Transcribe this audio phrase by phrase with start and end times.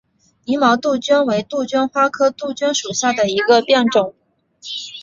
[0.45, 4.15] 凝毛杜鹃为杜鹃花科杜鹃属下的一个变种。